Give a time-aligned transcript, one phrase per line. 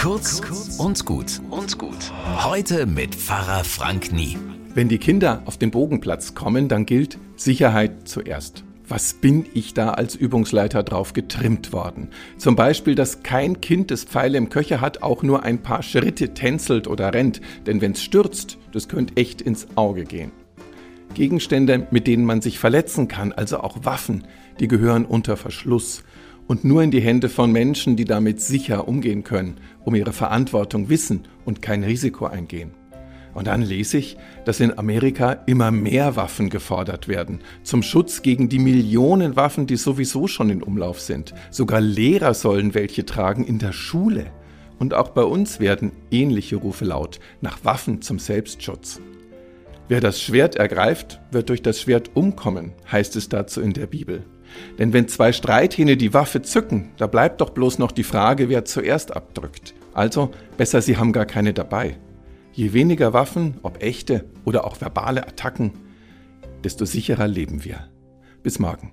[0.00, 0.40] Kurz
[0.78, 2.10] und gut und gut.
[2.42, 4.38] Heute mit Pfarrer Frank Nie.
[4.72, 8.64] Wenn die Kinder auf den Bogenplatz kommen, dann gilt Sicherheit zuerst.
[8.88, 12.08] Was bin ich da als Übungsleiter drauf getrimmt worden?
[12.38, 16.32] Zum Beispiel, dass kein Kind, das Pfeile im Köcher hat, auch nur ein paar Schritte
[16.32, 17.42] tänzelt oder rennt.
[17.66, 20.32] Denn wenn's stürzt, das könnte echt ins Auge gehen.
[21.12, 24.24] Gegenstände, mit denen man sich verletzen kann, also auch Waffen,
[24.60, 26.04] die gehören unter Verschluss
[26.50, 30.88] und nur in die Hände von Menschen, die damit sicher umgehen können, um ihre Verantwortung
[30.88, 32.72] wissen und kein Risiko eingehen.
[33.34, 38.48] Und dann lese ich, dass in Amerika immer mehr Waffen gefordert werden, zum Schutz gegen
[38.48, 41.34] die Millionen Waffen, die sowieso schon in Umlauf sind.
[41.52, 44.26] Sogar Lehrer sollen welche tragen in der Schule.
[44.80, 49.00] Und auch bei uns werden ähnliche Rufe laut nach Waffen zum Selbstschutz.
[49.90, 54.24] Wer das Schwert ergreift, wird durch das Schwert umkommen, heißt es dazu in der Bibel.
[54.78, 58.64] Denn wenn zwei Streithähne die Waffe zücken, da bleibt doch bloß noch die Frage, wer
[58.64, 59.74] zuerst abdrückt.
[59.92, 61.98] Also besser, sie haben gar keine dabei.
[62.52, 65.72] Je weniger Waffen, ob echte oder auch verbale Attacken,
[66.62, 67.88] desto sicherer leben wir.
[68.44, 68.92] Bis morgen.